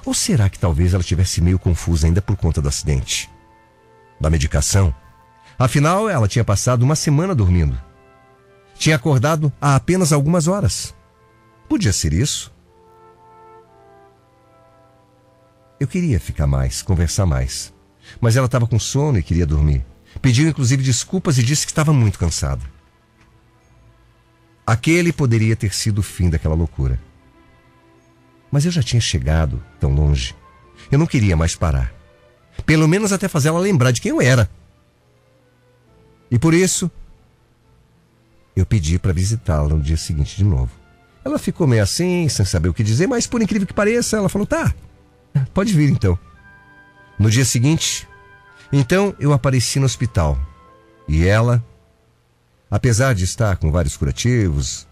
Ou 0.05 0.13
será 0.13 0.51
que 0.51 0.59
talvez 0.59 0.93
ela 0.93 1.03
tivesse 1.03 1.41
meio 1.41 1.59
confusa 1.59 2.07
ainda 2.07 2.21
por 2.21 2.37
conta 2.37 2.61
do 2.61 2.69
acidente? 2.69 3.31
Da 4.21 4.29
medicação? 4.29 4.95
Afinal, 5.59 6.09
ela 6.09 6.29
tinha 6.29 6.45
passado 6.45 6.83
uma 6.83 6.95
semana 6.95 7.35
dormindo. 7.35 7.81
Tinha 8.77 8.97
acordado 8.97 9.53
há 9.61 9.77
apenas 9.77 10.13
algumas 10.13 10.47
horas. 10.47 10.95
Podia 11.69 11.93
ser 11.93 12.13
isso. 12.13 12.53
Eu 15.81 15.87
queria 15.87 16.21
ficar 16.21 16.47
mais, 16.47 16.83
conversar 16.83 17.25
mais. 17.25 17.73
Mas 18.21 18.37
ela 18.37 18.47
estava 18.47 18.67
com 18.67 18.79
sono 18.79 19.19
e 19.19 19.23
queria 19.23 19.47
dormir. 19.47 19.85
Pediu 20.25 20.49
inclusive 20.49 20.83
desculpas 20.83 21.37
e 21.37 21.43
disse 21.43 21.67
que 21.67 21.71
estava 21.71 21.93
muito 21.93 22.19
cansada. 22.19 22.63
Aquele 24.67 25.13
poderia 25.13 25.55
ter 25.55 25.75
sido 25.75 25.99
o 25.99 26.03
fim 26.03 26.31
daquela 26.31 26.55
loucura. 26.55 26.99
Mas 28.51 28.65
eu 28.65 28.71
já 28.71 28.83
tinha 28.83 29.03
chegado 29.03 29.63
tão 29.79 29.93
longe. 29.93 30.35
Eu 30.91 30.99
não 30.99 31.07
queria 31.07 31.37
mais 31.37 31.55
parar. 31.55 31.93
Pelo 32.65 32.89
menos 32.89 33.13
até 33.13 33.29
fazer 33.29 33.49
ela 33.49 33.59
lembrar 33.59 33.91
de 33.91 34.01
quem 34.01 34.13
eu 34.13 34.23
era. 34.23 34.49
E 36.31 36.39
por 36.39 36.55
isso, 36.55 36.91
eu 38.57 38.65
pedi 38.65 38.99
para 38.99 39.13
visitá-la 39.13 39.69
no 39.69 39.83
dia 39.83 39.99
seguinte 39.99 40.39
de 40.39 40.45
novo. 40.45 40.73
Ela 41.23 41.39
ficou 41.39 41.67
meio 41.67 41.83
assim, 41.83 42.31
sem 42.31 42.47
saber 42.47 42.71
o 42.71 42.75
que 42.75 42.83
dizer, 42.83 43.07
mas 43.07 43.27
por 43.27 43.43
incrível 43.43 43.67
que 43.67 43.75
pareça, 43.75 44.17
ela 44.17 44.31
falou: 44.31 44.47
tá, 44.47 44.75
pode 45.53 45.75
vir 45.75 45.91
então. 45.91 46.19
No 47.19 47.31
dia 47.31 47.45
seguinte, 47.45 48.09
então 48.77 49.15
eu 49.21 49.33
apareci 49.33 49.79
no 49.79 49.87
hospital. 49.87 50.37
E 51.07 51.27
ela, 51.27 51.65
apesar 52.71 53.15
de 53.15 53.23
estar 53.23 53.57
com 53.57 53.71
vários 53.71 53.97
curativos, 53.97 54.87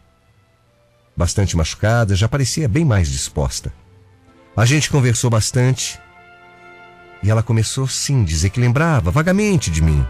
bastante 1.17 1.57
machucada, 1.57 2.15
já 2.15 2.29
parecia 2.29 2.69
bem 2.69 2.85
mais 2.85 3.11
disposta. 3.11 3.73
A 4.57 4.65
gente 4.65 4.89
conversou 4.89 5.29
bastante 5.29 5.99
e 7.23 7.31
ela 7.31 7.43
começou 7.43 7.89
sim 7.89 8.23
dizer 8.23 8.51
que 8.51 8.61
lembrava 8.61 9.11
vagamente 9.11 9.71
de 9.71 9.83
mim, 9.83 10.07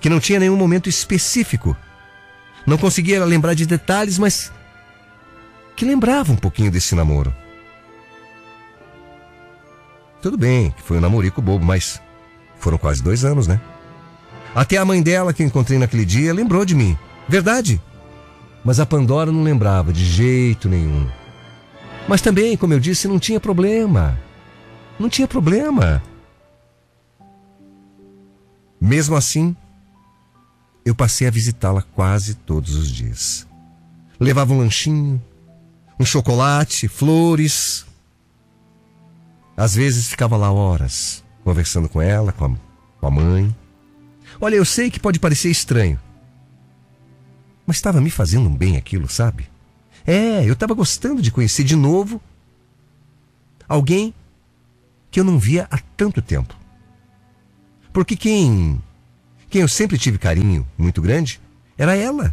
que 0.00 0.08
não 0.08 0.20
tinha 0.20 0.38
nenhum 0.38 0.56
momento 0.56 0.88
específico, 0.88 1.76
não 2.64 2.78
conseguia 2.78 3.24
lembrar 3.24 3.54
de 3.54 3.66
detalhes, 3.66 4.16
mas 4.16 4.52
que 5.74 5.84
lembrava 5.84 6.32
um 6.32 6.36
pouquinho 6.36 6.70
desse 6.70 6.94
namoro. 6.94 7.34
Tudo 10.22 10.36
bem, 10.36 10.70
que 10.70 10.82
foi 10.82 10.98
um 10.98 11.00
namorico 11.00 11.42
bobo, 11.42 11.64
mas 11.64 12.00
foram 12.60 12.78
quase 12.78 13.02
dois 13.02 13.24
anos, 13.24 13.46
né? 13.46 13.60
Até 14.54 14.76
a 14.76 14.84
mãe 14.84 15.02
dela, 15.02 15.32
que 15.32 15.42
encontrei 15.42 15.78
naquele 15.78 16.04
dia, 16.04 16.34
lembrou 16.34 16.64
de 16.64 16.74
mim. 16.74 16.96
Verdade. 17.28 17.80
Mas 18.64 18.80
a 18.80 18.86
Pandora 18.86 19.30
não 19.32 19.42
lembrava 19.42 19.92
de 19.92 20.04
jeito 20.04 20.68
nenhum. 20.68 21.08
Mas 22.08 22.20
também, 22.20 22.56
como 22.56 22.72
eu 22.72 22.80
disse, 22.80 23.06
não 23.06 23.18
tinha 23.18 23.38
problema. 23.38 24.18
Não 24.98 25.08
tinha 25.08 25.28
problema. 25.28 26.02
Mesmo 28.80 29.14
assim, 29.14 29.54
eu 30.84 30.94
passei 30.94 31.26
a 31.26 31.30
visitá-la 31.30 31.82
quase 31.94 32.34
todos 32.34 32.74
os 32.74 32.90
dias. 32.90 33.46
Levava 34.18 34.52
um 34.52 34.58
lanchinho, 34.58 35.22
um 35.98 36.04
chocolate, 36.04 36.88
flores. 36.88 37.86
Às 39.56 39.74
vezes 39.74 40.08
ficava 40.08 40.36
lá 40.36 40.50
horas, 40.50 41.22
conversando 41.44 41.88
com 41.88 42.00
ela, 42.00 42.32
com 42.32 42.44
a, 42.46 42.50
com 43.00 43.06
a 43.06 43.10
mãe. 43.10 43.54
Olha, 44.40 44.56
eu 44.56 44.64
sei 44.64 44.90
que 44.90 45.00
pode 45.00 45.18
parecer 45.18 45.50
estranho, 45.50 45.98
mas 47.66 47.76
estava 47.76 48.00
me 48.00 48.10
fazendo 48.10 48.48
um 48.48 48.56
bem 48.56 48.76
aquilo, 48.76 49.08
sabe? 49.08 49.48
É, 50.06 50.44
eu 50.44 50.54
estava 50.54 50.74
gostando 50.74 51.20
de 51.20 51.30
conhecer 51.30 51.64
de 51.64 51.76
novo 51.76 52.20
alguém 53.68 54.14
que 55.10 55.20
eu 55.20 55.24
não 55.24 55.38
via 55.38 55.68
há 55.70 55.78
tanto 55.96 56.22
tempo. 56.22 56.56
Porque 57.92 58.16
quem 58.16 58.80
quem 59.48 59.62
eu 59.62 59.68
sempre 59.68 59.98
tive 59.98 60.16
carinho 60.16 60.66
muito 60.78 61.02
grande 61.02 61.40
era 61.76 61.96
ela. 61.96 62.32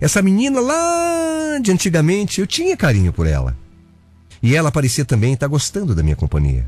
Essa 0.00 0.22
menina 0.22 0.60
lá 0.60 1.58
de 1.62 1.70
antigamente, 1.70 2.40
eu 2.40 2.46
tinha 2.46 2.76
carinho 2.76 3.12
por 3.12 3.26
ela. 3.26 3.56
E 4.42 4.56
ela 4.56 4.72
parecia 4.72 5.04
também 5.04 5.34
estar 5.34 5.46
gostando 5.46 5.94
da 5.94 6.02
minha 6.02 6.16
companhia. 6.16 6.66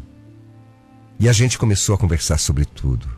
E 1.18 1.28
a 1.28 1.32
gente 1.32 1.58
começou 1.58 1.94
a 1.94 1.98
conversar 1.98 2.38
sobre 2.38 2.64
tudo. 2.64 3.08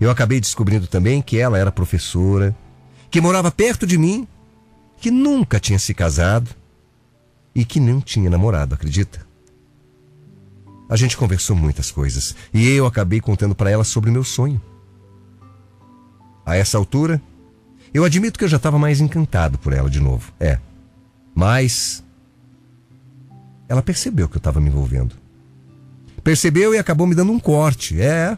Eu 0.00 0.10
acabei 0.10 0.40
descobrindo 0.40 0.86
também 0.86 1.22
que 1.22 1.38
ela 1.38 1.58
era 1.58 1.72
professora 1.72 2.56
que 3.10 3.20
morava 3.20 3.50
perto 3.50 3.86
de 3.86 3.96
mim, 3.96 4.26
que 4.98 5.10
nunca 5.10 5.60
tinha 5.60 5.78
se 5.78 5.94
casado 5.94 6.50
e 7.54 7.64
que 7.64 7.80
não 7.80 8.00
tinha 8.00 8.28
namorado, 8.28 8.74
acredita? 8.74 9.26
A 10.88 10.96
gente 10.96 11.16
conversou 11.16 11.56
muitas 11.56 11.90
coisas 11.90 12.34
e 12.52 12.68
eu 12.68 12.86
acabei 12.86 13.20
contando 13.20 13.54
para 13.54 13.70
ela 13.70 13.84
sobre 13.84 14.10
o 14.10 14.12
meu 14.12 14.24
sonho. 14.24 14.60
A 16.44 16.56
essa 16.56 16.78
altura, 16.78 17.20
eu 17.92 18.04
admito 18.04 18.38
que 18.38 18.44
eu 18.44 18.48
já 18.48 18.56
estava 18.56 18.78
mais 18.78 19.00
encantado 19.00 19.58
por 19.58 19.72
ela 19.72 19.90
de 19.90 20.00
novo. 20.00 20.32
É. 20.38 20.60
Mas 21.34 22.04
ela 23.68 23.82
percebeu 23.82 24.28
que 24.28 24.36
eu 24.36 24.38
estava 24.40 24.60
me 24.60 24.68
envolvendo. 24.68 25.16
Percebeu 26.26 26.74
e 26.74 26.78
acabou 26.78 27.06
me 27.06 27.14
dando 27.14 27.30
um 27.30 27.38
corte. 27.38 28.00
É. 28.00 28.36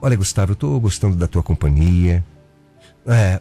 Olha, 0.00 0.16
Gustavo, 0.16 0.52
eu 0.52 0.54
estou 0.54 0.78
gostando 0.78 1.16
da 1.16 1.26
tua 1.26 1.42
companhia. 1.42 2.24
É, 3.04 3.40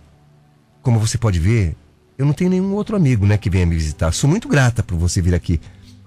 como 0.81 0.99
você 0.99 1.15
pode 1.15 1.39
ver, 1.39 1.75
eu 2.17 2.25
não 2.25 2.33
tenho 2.33 2.49
nenhum 2.49 2.73
outro 2.73 2.95
amigo, 2.95 3.23
né, 3.23 3.37
que 3.37 3.51
venha 3.51 3.67
me 3.67 3.75
visitar. 3.75 4.11
Sou 4.13 4.27
muito 4.27 4.47
grata 4.47 4.81
por 4.81 4.97
você 4.97 5.21
vir 5.21 5.35
aqui, 5.35 5.61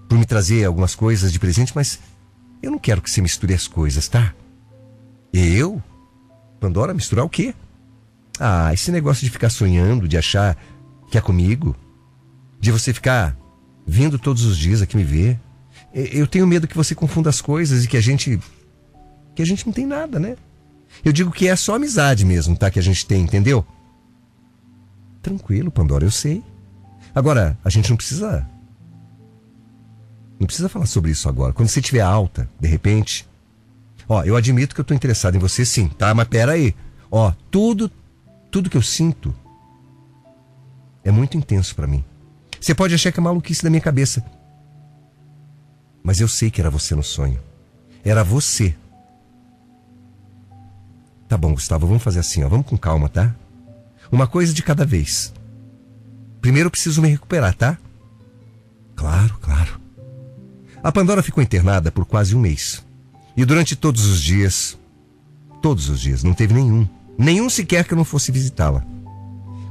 por 0.08 0.18
me 0.18 0.26
trazer 0.26 0.64
algumas 0.64 0.96
coisas 0.96 1.32
de 1.32 1.38
presente, 1.38 1.70
mas 1.76 2.00
eu 2.60 2.72
não 2.72 2.78
quero 2.78 3.00
que 3.00 3.08
você 3.08 3.22
misture 3.22 3.54
as 3.54 3.68
coisas, 3.68 4.08
tá? 4.08 4.34
Eu? 5.32 5.80
Pandora, 6.58 6.92
misturar 6.92 7.24
o 7.24 7.30
quê? 7.30 7.54
Ah, 8.40 8.74
esse 8.74 8.90
negócio 8.90 9.24
de 9.24 9.30
ficar 9.30 9.48
sonhando, 9.48 10.08
de 10.08 10.18
achar 10.18 10.56
que 11.08 11.16
é 11.16 11.20
comigo, 11.20 11.76
de 12.58 12.72
você 12.72 12.92
ficar 12.92 13.36
vindo 13.86 14.18
todos 14.18 14.44
os 14.44 14.58
dias 14.58 14.82
aqui 14.82 14.96
me 14.96 15.04
ver. 15.04 15.38
Eu 15.94 16.26
tenho 16.26 16.46
medo 16.46 16.66
que 16.66 16.76
você 16.76 16.94
confunda 16.94 17.30
as 17.30 17.40
coisas 17.40 17.84
e 17.84 17.88
que 17.88 17.96
a 17.96 18.00
gente. 18.00 18.38
que 19.34 19.42
a 19.42 19.46
gente 19.46 19.64
não 19.66 19.72
tem 19.72 19.86
nada, 19.86 20.18
né? 20.18 20.36
Eu 21.04 21.12
digo 21.12 21.30
que 21.30 21.48
é 21.48 21.56
só 21.56 21.76
amizade 21.76 22.24
mesmo, 22.24 22.56
tá? 22.56 22.70
Que 22.70 22.78
a 22.78 22.82
gente 22.82 23.06
tem, 23.06 23.22
entendeu? 23.22 23.64
Tranquilo, 25.22 25.70
Pandora, 25.70 26.04
eu 26.04 26.10
sei. 26.10 26.42
Agora, 27.14 27.56
a 27.64 27.70
gente 27.70 27.88
não 27.90 27.96
precisa. 27.96 28.46
Não 30.38 30.46
precisa 30.46 30.68
falar 30.68 30.86
sobre 30.86 31.12
isso 31.12 31.28
agora. 31.28 31.52
Quando 31.52 31.68
você 31.68 31.80
estiver 31.80 32.00
alta, 32.00 32.48
de 32.60 32.68
repente. 32.68 33.26
Ó, 34.08 34.22
eu 34.24 34.36
admito 34.36 34.74
que 34.74 34.80
eu 34.80 34.84
tô 34.84 34.92
interessado 34.92 35.36
em 35.36 35.38
você 35.38 35.64
sim, 35.64 35.88
tá? 35.88 36.12
Mas 36.12 36.28
pera 36.28 36.52
aí. 36.52 36.74
Ó, 37.10 37.32
tudo 37.50 37.90
tudo 38.54 38.70
que 38.70 38.76
eu 38.76 38.82
sinto 38.82 39.34
é 41.02 41.10
muito 41.10 41.36
intenso 41.36 41.74
para 41.74 41.88
mim. 41.88 42.04
Você 42.60 42.72
pode 42.72 42.94
achar 42.94 43.10
que 43.10 43.18
é 43.18 43.22
maluquice 43.22 43.64
da 43.64 43.68
minha 43.68 43.80
cabeça. 43.80 44.24
Mas 46.04 46.20
eu 46.20 46.28
sei 46.28 46.50
que 46.50 46.60
era 46.60 46.68
você 46.68 46.94
no 46.94 47.02
sonho. 47.02 47.40
Era 48.04 48.22
você. 48.22 48.76
Tá 51.26 51.38
bom, 51.38 51.54
Gustavo, 51.54 51.86
vamos 51.86 52.02
fazer 52.02 52.20
assim, 52.20 52.44
ó. 52.44 52.48
Vamos 52.48 52.66
com 52.66 52.76
calma, 52.76 53.08
tá? 53.08 53.34
Uma 54.12 54.26
coisa 54.26 54.52
de 54.52 54.62
cada 54.62 54.84
vez. 54.84 55.32
Primeiro 56.42 56.66
eu 56.66 56.70
preciso 56.70 57.00
me 57.00 57.08
recuperar, 57.08 57.54
tá? 57.54 57.78
Claro, 58.94 59.38
claro. 59.40 59.80
A 60.82 60.92
Pandora 60.92 61.22
ficou 61.22 61.42
internada 61.42 61.90
por 61.90 62.04
quase 62.04 62.36
um 62.36 62.40
mês. 62.40 62.84
E 63.34 63.42
durante 63.46 63.74
todos 63.74 64.04
os 64.04 64.20
dias, 64.20 64.78
todos 65.62 65.88
os 65.88 65.98
dias, 65.98 66.22
não 66.22 66.34
teve 66.34 66.52
nenhum, 66.52 66.86
nenhum 67.16 67.48
sequer 67.48 67.84
que 67.84 67.94
eu 67.94 67.96
não 67.96 68.04
fosse 68.04 68.30
visitá-la. 68.30 68.84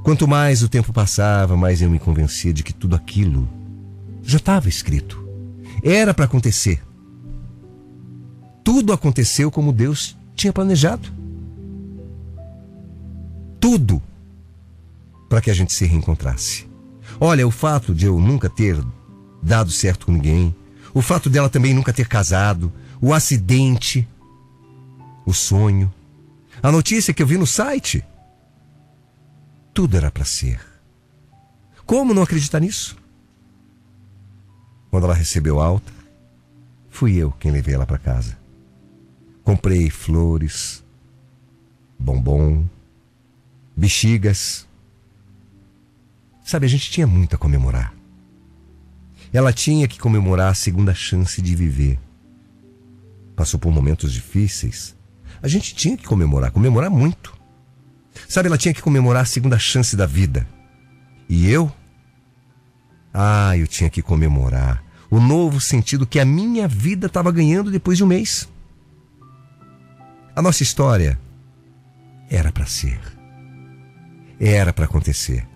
Quanto 0.03 0.27
mais 0.27 0.63
o 0.63 0.67
tempo 0.67 0.91
passava, 0.91 1.55
mais 1.55 1.79
eu 1.79 1.89
me 1.91 1.99
convencia 1.99 2.51
de 2.51 2.63
que 2.63 2.73
tudo 2.73 2.95
aquilo 2.95 3.47
já 4.23 4.37
estava 4.37 4.67
escrito. 4.67 5.22
Era 5.83 6.13
para 6.13 6.25
acontecer. 6.25 6.81
Tudo 8.63 8.93
aconteceu 8.93 9.51
como 9.51 9.73
Deus 9.73 10.17
tinha 10.33 10.53
planejado. 10.53 11.09
Tudo 13.59 14.01
para 15.29 15.41
que 15.41 15.51
a 15.51 15.53
gente 15.53 15.73
se 15.73 15.85
reencontrasse. 15.85 16.65
Olha, 17.19 17.45
o 17.45 17.51
fato 17.51 17.93
de 17.93 18.05
eu 18.05 18.17
nunca 18.19 18.49
ter 18.49 18.81
dado 19.41 19.71
certo 19.71 20.05
com 20.05 20.13
ninguém, 20.13 20.55
o 20.93 21.01
fato 21.01 21.29
dela 21.29 21.49
também 21.49 21.73
nunca 21.73 21.91
ter 21.91 22.07
casado, 22.07 22.71
o 23.01 23.13
acidente, 23.13 24.07
o 25.25 25.33
sonho, 25.33 25.93
a 26.61 26.71
notícia 26.71 27.13
que 27.13 27.21
eu 27.21 27.27
vi 27.27 27.37
no 27.37 27.47
site. 27.47 28.05
Tudo 29.73 29.97
era 29.97 30.09
para 30.09 30.23
ser. 30.23 30.61
Como 31.85 32.13
não 32.13 32.23
acreditar 32.23 32.59
nisso? 32.59 32.95
Quando 34.93 35.05
ela 35.05 35.15
recebeu 35.15 35.59
alta, 35.59 35.91
fui 36.87 37.15
eu 37.15 37.31
quem 37.31 37.49
levei 37.49 37.73
ela 37.73 37.83
para 37.83 37.97
casa. 37.97 38.37
Comprei 39.43 39.89
flores, 39.89 40.83
bombom, 41.97 42.63
bexigas. 43.75 44.67
Sabe, 46.45 46.67
a 46.67 46.69
gente 46.69 46.91
tinha 46.91 47.07
muito 47.07 47.35
a 47.35 47.39
comemorar. 47.39 47.91
Ela 49.33 49.51
tinha 49.51 49.87
que 49.87 49.97
comemorar 49.97 50.51
a 50.51 50.53
segunda 50.53 50.93
chance 50.93 51.41
de 51.41 51.55
viver. 51.55 51.99
Passou 53.35 53.59
por 53.59 53.73
momentos 53.73 54.13
difíceis. 54.13 54.95
A 55.41 55.47
gente 55.47 55.73
tinha 55.73 55.97
que 55.97 56.05
comemorar, 56.05 56.51
comemorar 56.51 56.91
muito. 56.91 57.35
Sabe, 58.29 58.47
ela 58.47 58.59
tinha 58.59 58.75
que 58.75 58.81
comemorar 58.83 59.23
a 59.23 59.25
segunda 59.25 59.57
chance 59.57 59.95
da 59.95 60.05
vida. 60.05 60.47
E 61.27 61.49
eu? 61.49 61.71
Ah, 63.11 63.57
eu 63.57 63.65
tinha 63.65 63.89
que 63.89 64.03
comemorar 64.03 64.82
o 65.13 65.19
novo 65.19 65.61
sentido 65.61 66.07
que 66.07 66.19
a 66.19 66.25
minha 66.25 66.67
vida 66.67 67.05
estava 67.05 67.31
ganhando 67.31 67.69
depois 67.69 67.99
de 67.99 68.03
um 68.03 68.07
mês. 68.07 68.49
A 70.35 70.41
nossa 70.41 70.63
história 70.63 71.19
era 72.27 72.51
para 72.51 72.65
ser. 72.65 72.99
Era 74.39 74.73
para 74.73 74.85
acontecer. 74.85 75.47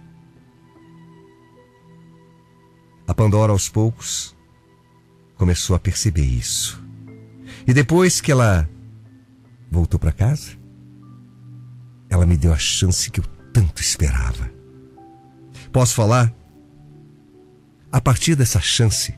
A 3.08 3.16
Pandora, 3.16 3.52
aos 3.52 3.68
poucos, 3.68 4.38
começou 5.34 5.76
a 5.76 5.80
perceber 5.80 6.26
isso. 6.26 6.80
E 7.66 7.74
depois 7.74 8.22
que 8.22 8.32
ela 8.32 8.70
voltou 9.72 10.00
para 10.00 10.12
casa, 10.12 10.52
ela 12.12 12.28
me 12.28 12.38
deu 12.38 12.54
a 12.54 12.60
chance 12.60 13.10
que 13.10 13.22
eu 13.22 13.26
tanto 13.52 13.82
esperava. 13.82 14.52
Posso 15.72 15.96
falar? 15.96 16.32
A 17.92 18.00
partir 18.00 18.36
dessa 18.36 18.62
chance, 18.62 19.18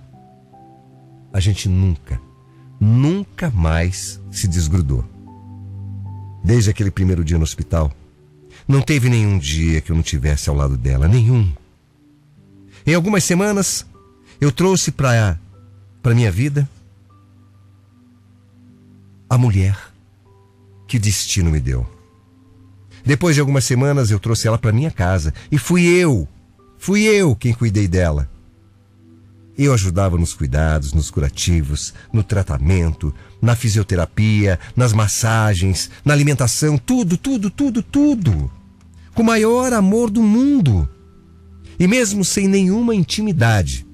a 1.32 1.39
gente 1.39 1.70
nunca, 1.70 2.20
nunca 2.80 3.50
mais 3.52 4.20
se 4.32 4.48
desgrudou. 4.48 5.04
Desde 6.44 6.70
aquele 6.70 6.92
primeiro 6.92 7.24
dia 7.24 7.38
no 7.38 7.44
hospital, 7.44 7.92
não 8.68 8.82
teve 8.82 9.10
nenhum 9.10 9.38
dia 9.38 9.82
que 9.82 9.92
eu 9.92 9.96
não 9.96 10.04
tivesse 10.04 10.50
ao 10.50 10.56
lado 10.56 10.78
dela, 10.78 11.08
nenhum. 11.08 11.52
Em 12.86 12.94
algumas 12.94 13.24
semanas, 13.24 13.86
eu 14.39 14.52
trouxe 14.52 14.92
para 14.92 15.39
para 16.02 16.15
minha 16.15 16.32
vida 16.32 16.68
a 19.30 19.38
mulher 19.38 19.78
que 20.88 20.98
o 20.98 21.00
destino 21.00 21.52
me 21.52 21.60
deu. 21.60 21.86
Depois 23.06 23.36
de 23.36 23.42
algumas 23.42 23.63
semanas, 23.63 24.12
eu 24.12 24.20
trouxe 24.20 24.48
ela 24.48 24.58
para 24.58 24.72
minha 24.72 24.92
casa 24.92 25.34
e 25.52 25.58
fui 25.58 25.86
eu, 25.86 26.28
fui 26.78 27.04
eu 27.04 27.36
quem 27.36 27.54
cuidei 27.54 27.88
dela. 27.88 28.30
Eu 29.62 29.74
ajudava 29.74 30.17
nos 30.17 30.34
cuidados, 30.34 30.93
nos 30.93 31.12
curativos, 31.12 31.93
no 32.13 32.24
tratamento, 32.24 33.13
na 33.41 33.58
fisioterapia, 33.58 34.58
nas 34.74 34.93
massagens, 34.93 35.91
na 36.06 36.13
alimentação, 36.13 36.78
tudo, 36.78 37.17
tudo, 37.17 37.50
tudo, 37.50 37.84
tudo. 37.84 38.50
Com 39.13 39.22
o 39.22 39.26
maior 39.26 39.74
amor 39.74 40.10
do 40.10 40.24
mundo. 40.24 40.88
E 41.78 41.88
mesmo 41.88 42.24
sem 42.24 42.48
nenhuma 42.48 42.95
intimidade. 42.95 43.86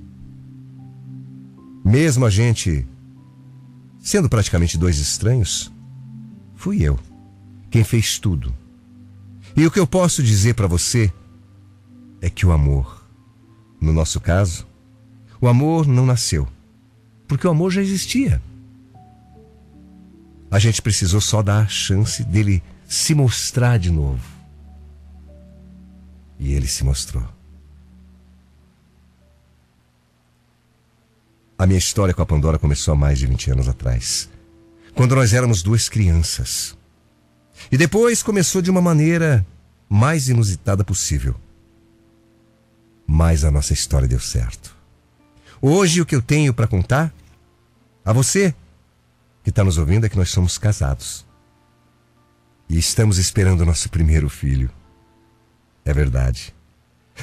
Mesmo 1.84 2.28
a 2.28 2.30
gente 2.30 2.88
sendo 4.00 4.30
praticamente 4.30 4.78
dois 4.78 5.00
estranhos, 5.00 5.72
fui 6.54 6.84
eu 6.84 7.00
quem 7.72 7.84
fez 7.84 8.20
tudo. 8.20 8.54
E 9.58 9.66
o 9.66 9.72
que 9.72 9.80
eu 9.80 9.88
posso 9.88 10.22
dizer 10.22 10.54
para 10.54 10.68
você 10.68 11.12
é 12.22 12.30
que 12.30 12.46
o 12.46 12.52
amor, 12.52 13.04
no 13.82 13.92
nosso 13.92 14.22
caso, 14.22 14.68
o 15.46 15.48
amor 15.48 15.86
não 15.86 16.08
nasceu, 16.08 16.48
porque 17.28 17.46
o 17.46 17.52
amor 17.52 17.70
já 17.70 17.80
existia. 17.80 18.42
A 20.50 20.58
gente 20.58 20.82
precisou 20.82 21.22
só 21.22 21.44
dar 21.44 21.66
a 21.66 21.68
chance 21.68 22.24
dele 22.24 22.64
se 22.88 23.14
mostrar 23.14 23.78
de 23.78 23.92
novo. 23.92 24.26
E 26.40 26.52
ele 26.52 26.66
se 26.66 26.84
mostrou. 26.84 27.24
A 31.56 31.68
minha 31.68 31.78
história 31.78 32.14
com 32.14 32.24
a 32.24 32.26
Pandora 32.26 32.58
começou 32.58 32.94
há 32.96 32.98
mais 32.98 33.20
de 33.20 33.28
20 33.28 33.52
anos 33.52 33.70
atrás, 33.70 34.28
quando 34.96 35.16
nós 35.16 35.32
éramos 35.32 35.62
duas 35.62 35.88
crianças. 35.88 36.76
E 37.72 37.78
depois 37.78 38.24
começou 38.24 38.64
de 38.64 38.72
uma 38.72 38.82
maneira 38.82 39.46
mais 39.88 40.28
inusitada 40.28 40.84
possível. 40.84 41.36
Mas 43.06 43.44
a 43.44 43.52
nossa 43.52 43.74
história 43.74 44.08
deu 44.08 44.20
certo. 44.20 44.75
Hoje 45.62 46.02
o 46.02 46.06
que 46.06 46.16
eu 46.16 46.22
tenho 46.22 46.54
para 46.54 46.68
contar 46.68 47.14
a 48.04 48.14
você 48.14 48.54
que 49.44 49.50
está 49.50 49.64
nos 49.64 49.78
ouvindo 49.78 50.06
é 50.06 50.10
que 50.10 50.18
nós 50.18 50.30
somos 50.30 50.58
casados. 50.58 51.26
E 52.68 52.78
estamos 52.78 53.18
esperando 53.18 53.62
o 53.62 53.66
nosso 53.66 53.90
primeiro 53.90 54.30
filho. 54.30 54.72
É 55.84 55.94
verdade. 55.94 56.54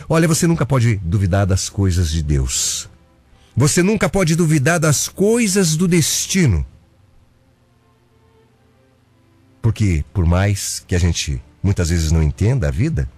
Olha, 0.08 0.28
você 0.28 0.46
nunca 0.46 0.64
pode 0.64 0.96
duvidar 0.96 1.46
das 1.46 1.68
coisas 1.68 2.10
de 2.10 2.22
Deus. 2.22 2.88
Você 3.56 3.82
nunca 3.82 4.08
pode 4.08 4.34
duvidar 4.34 4.80
das 4.80 5.08
coisas 5.08 5.76
do 5.76 5.86
destino. 5.86 6.64
Porque, 9.60 10.04
por 10.12 10.24
mais 10.24 10.82
que 10.86 10.94
a 10.94 10.98
gente 10.98 11.42
muitas 11.62 11.90
vezes 11.90 12.10
não 12.10 12.22
entenda 12.22 12.68
a 12.68 12.70
vida, 12.70 13.08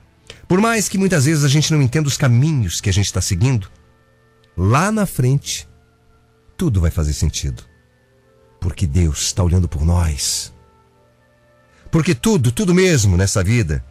por 0.46 0.60
mais 0.60 0.88
que 0.88 0.98
muitas 0.98 1.24
vezes 1.24 1.44
a 1.44 1.48
gente 1.48 1.72
não 1.72 1.80
entenda 1.80 2.08
os 2.08 2.16
caminhos 2.16 2.80
que 2.80 2.90
a 2.90 2.92
gente 2.92 3.06
está 3.06 3.20
seguindo, 3.20 3.70
lá 4.56 4.90
na 4.90 5.06
frente, 5.06 5.68
tudo 6.56 6.80
vai 6.80 6.90
fazer 6.90 7.12
sentido. 7.12 7.62
Porque 8.60 8.86
Deus 8.86 9.22
está 9.22 9.42
olhando 9.42 9.68
por 9.68 9.84
nós. 9.84 10.52
Porque 11.90 12.14
tudo, 12.14 12.50
tudo 12.50 12.74
mesmo 12.74 13.16
nessa 13.16 13.42
vida, 13.44 13.84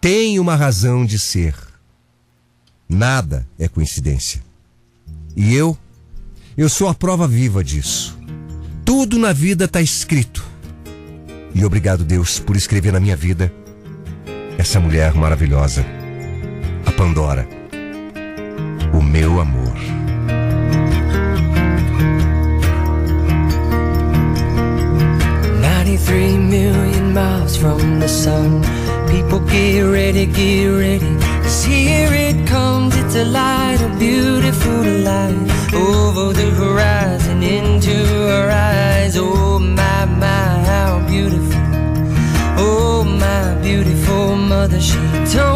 tem 0.00 0.38
uma 0.38 0.54
razão 0.54 1.04
de 1.06 1.18
ser. 1.18 1.54
Nada 2.88 3.48
é 3.58 3.66
coincidência. 3.66 4.42
E 5.34 5.54
eu, 5.54 5.76
eu 6.56 6.68
sou 6.68 6.88
a 6.88 6.94
prova 6.94 7.26
viva 7.26 7.64
disso. 7.64 8.18
Tudo 8.84 9.18
na 9.18 9.32
vida 9.32 9.64
está 9.64 9.80
escrito. 9.80 10.44
E 11.54 11.64
obrigado, 11.64 12.04
Deus, 12.04 12.38
por 12.38 12.56
escrever 12.56 12.92
na 12.92 13.00
minha 13.00 13.16
vida 13.16 13.52
essa 14.58 14.78
mulher 14.78 15.14
maravilhosa, 15.14 15.84
a 16.86 16.92
Pandora 16.92 17.63
o 18.92 19.00
meu 19.00 19.40
amor. 19.40 19.74
Ninety-three 25.60 26.36
million 26.36 27.12
miles 27.12 27.56
from 27.56 28.00
the 28.00 28.08
sun. 28.08 28.62
People 29.08 29.40
get 29.40 29.82
ready, 29.82 30.26
get 30.26 30.66
ready. 30.68 31.18
Cause 31.42 31.64
here 31.64 32.12
it 32.12 32.46
comes, 32.46 32.96
it's 32.96 33.14
a 33.16 33.24
light, 33.24 33.80
a 33.80 33.88
beautiful 33.98 34.82
light. 35.02 35.50
Over 35.72 36.32
the 36.32 36.50
horizon, 36.50 37.42
into 37.42 37.96
our 38.30 38.50
eyes. 38.50 39.16
Oh 39.16 39.58
my, 39.58 40.04
my, 40.04 40.64
how 40.70 41.00
beautiful. 41.06 41.52
Oh 42.56 43.04
my 43.04 43.54
beautiful 43.60 44.36
mother, 44.36 44.80
she 44.80 44.98
told 45.32 45.53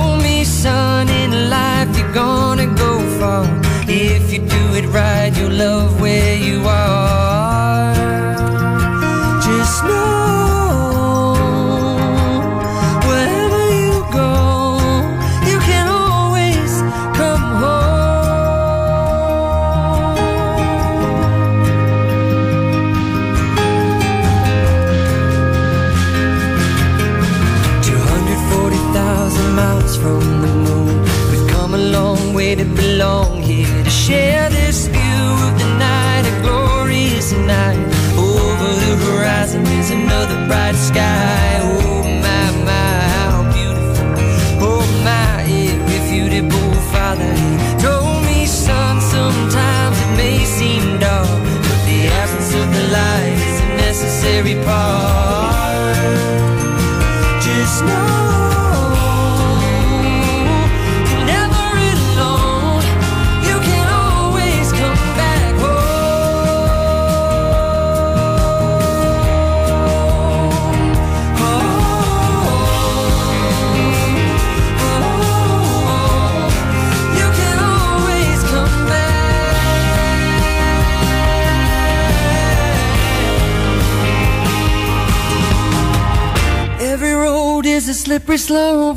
slippery 88.08 88.38
slope. 88.38 88.96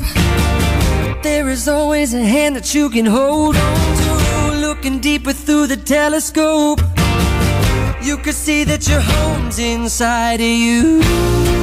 There 1.21 1.49
is 1.49 1.67
always 1.67 2.13
a 2.13 2.23
hand 2.23 2.55
that 2.55 2.73
you 2.73 2.89
can 2.89 3.05
hold 3.05 3.57
on 3.57 3.97
to. 3.97 4.57
Looking 4.65 5.01
deeper 5.01 5.33
through 5.33 5.67
the 5.67 5.75
telescope, 5.75 6.79
you 8.01 8.15
can 8.15 8.31
see 8.31 8.63
that 8.63 8.87
your 8.87 9.01
home's 9.01 9.59
inside 9.59 10.39
of 10.39 10.55
you. 10.65 11.60